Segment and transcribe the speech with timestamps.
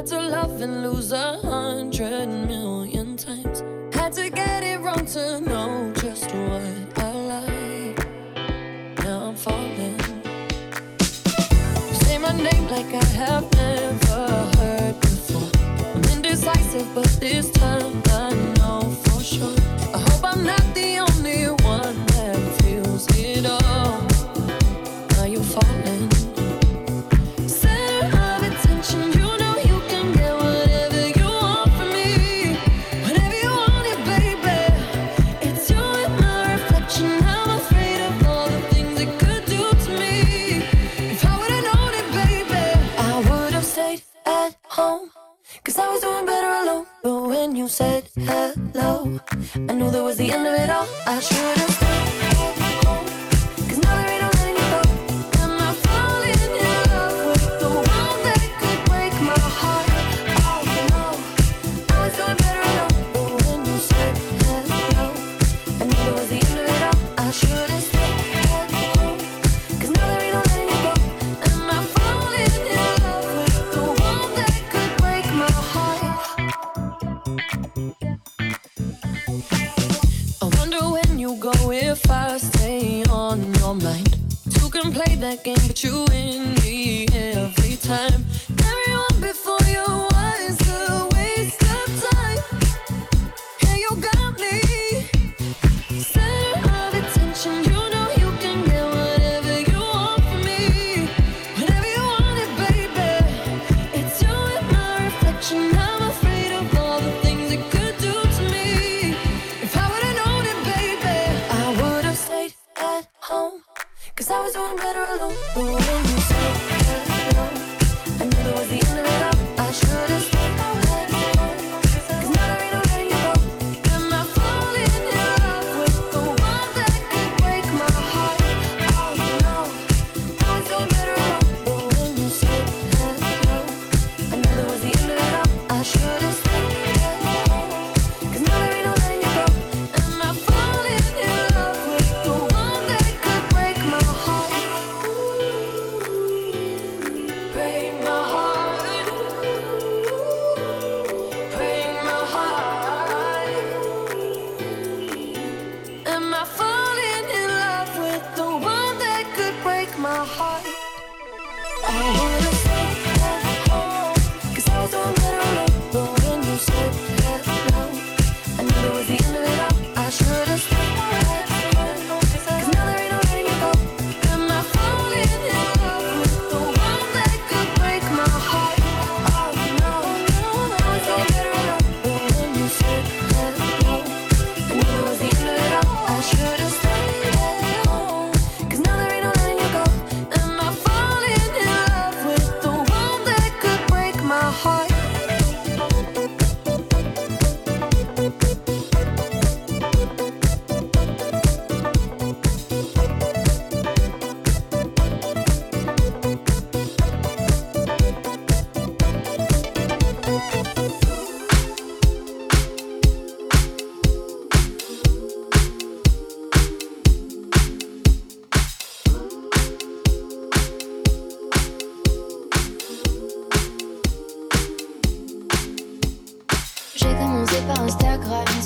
[0.00, 3.62] had to love and lose a hundred million times.
[3.94, 7.98] Had to get it wrong to know just what I like.
[9.04, 10.00] Now I'm falling.
[12.00, 13.49] Say my name like I have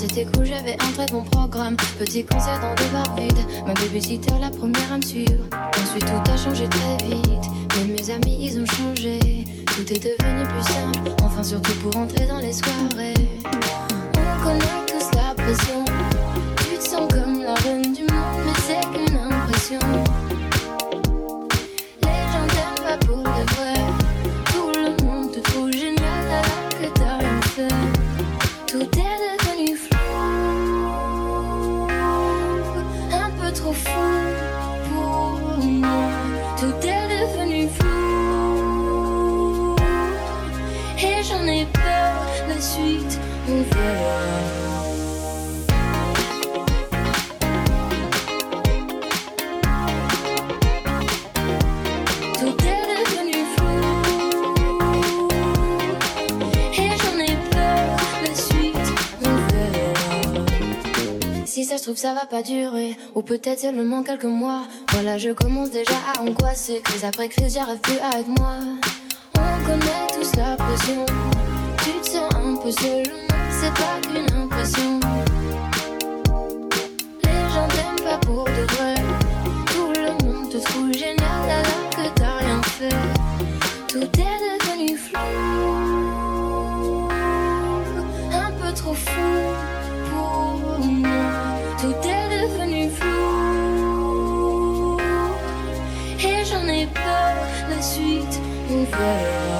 [0.07, 1.75] C'était cool, j'avais un très bon programme.
[1.97, 3.65] Petit concert dans des bars vides.
[3.65, 5.43] Ma babysitter, la première à me suivre.
[5.81, 7.45] Ensuite, tout a changé très vite.
[7.75, 9.19] Mais mes amis, ils ont changé.
[9.65, 11.11] Tout est devenu plus simple.
[11.23, 13.15] Enfin, surtout pour entrer dans les soirées.
[14.15, 15.84] On connaît tous la pression.
[61.97, 64.63] ça va pas durer, ou peut-être seulement quelques mois.
[64.91, 68.55] Voilà, je commence déjà à angoisser, crise après crise, j'arrive plus à être moi.
[69.35, 71.05] On connaît tous la pression,
[71.83, 73.03] tu te sens un peu seul,
[73.49, 75.04] c'est pas qu'une impression.
[98.85, 99.54] On verra.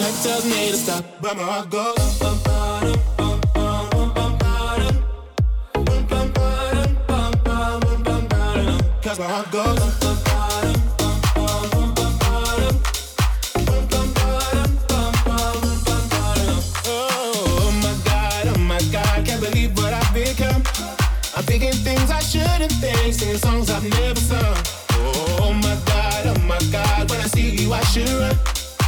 [0.00, 2.18] head tells me to stop, but my heart goes.
[2.18, 3.40] Bum, bum, bum,
[9.04, 10.00] oh my heart goes.
[23.20, 24.56] singing songs I've never sung.
[24.92, 28.49] Oh, oh my God, oh my God, when I see you, I should run.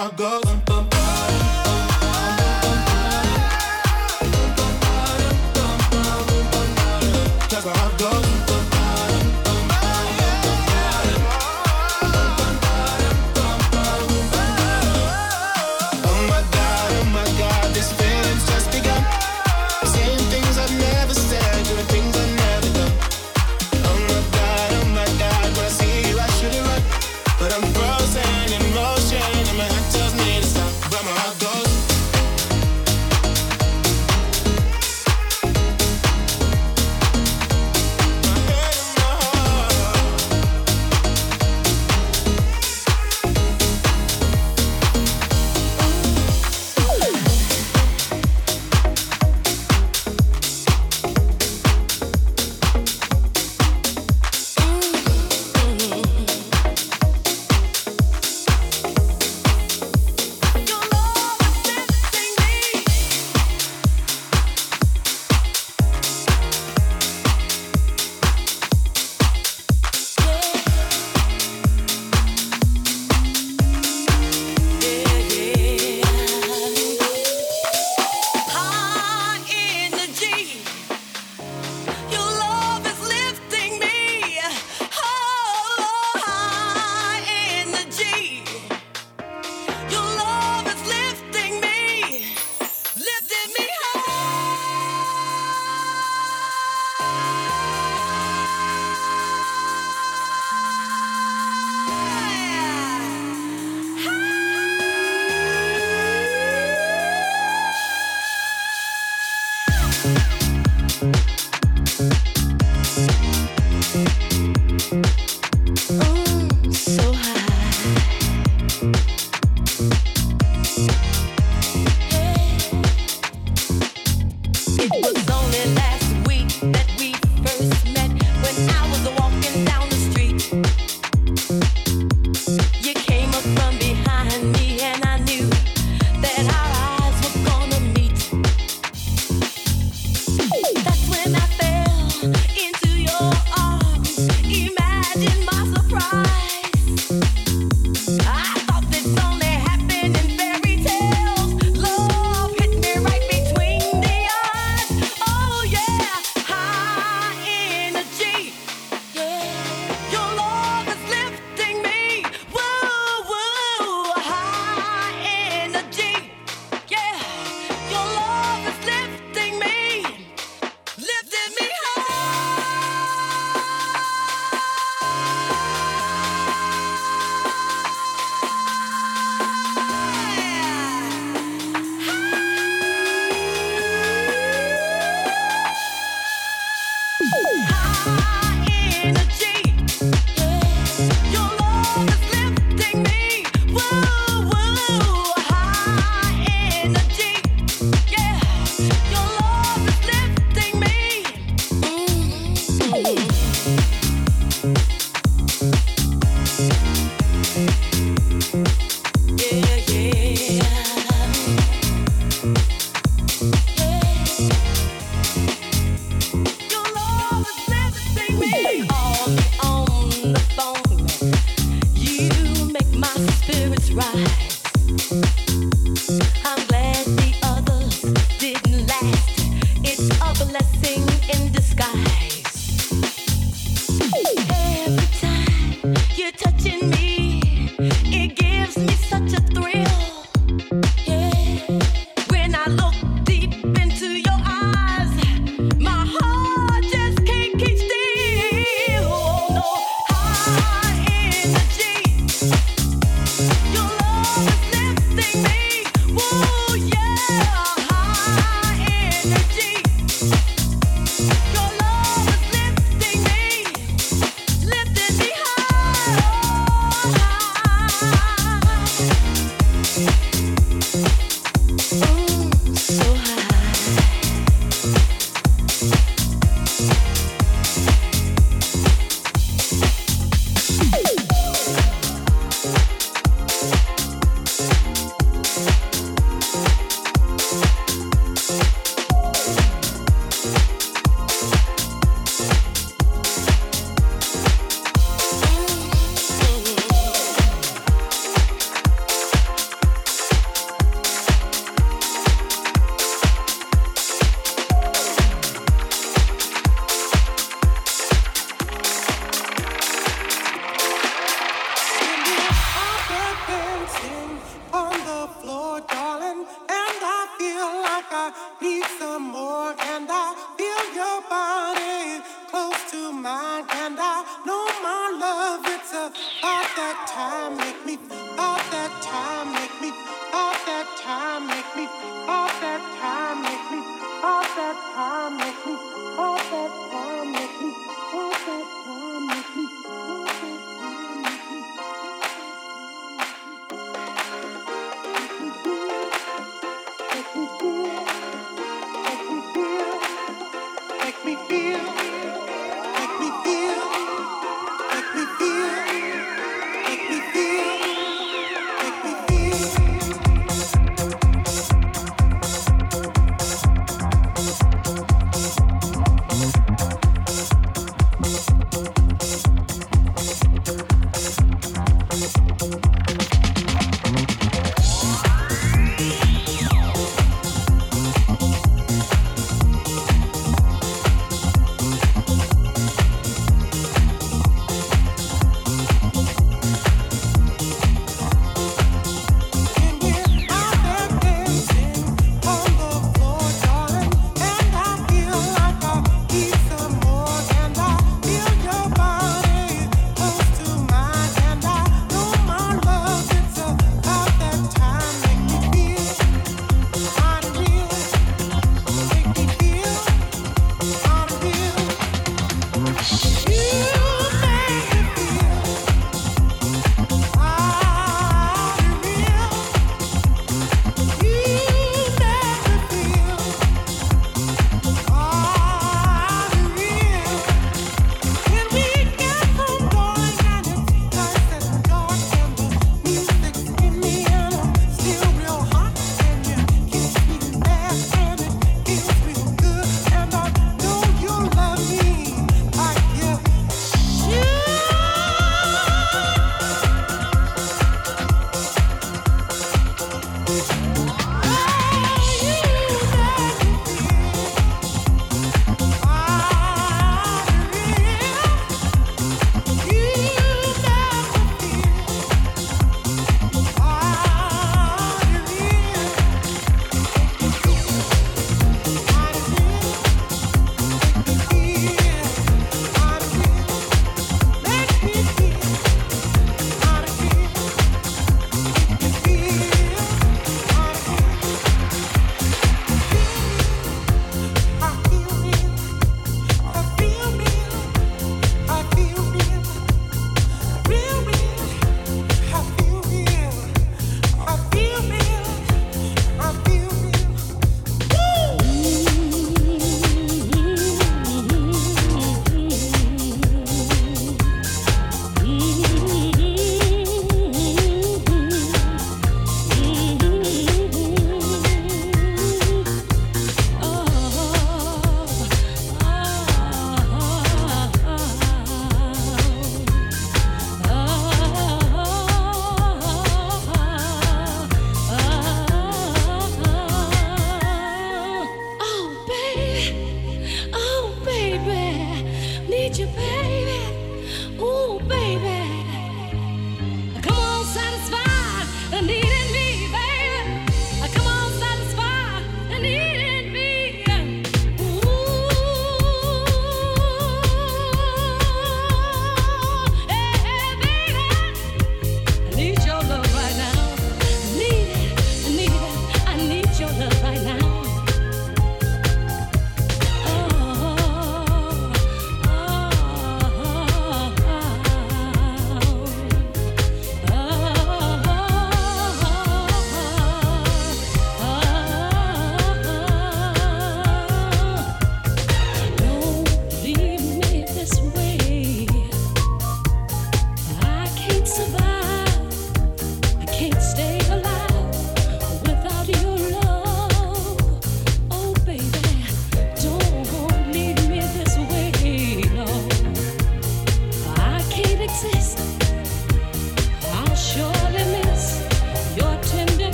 [0.00, 0.49] I go.